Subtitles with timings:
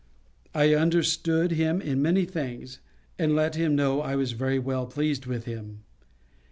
[0.55, 2.79] I understood him in many things,
[3.19, 5.83] and let him know I was very well pleased with him.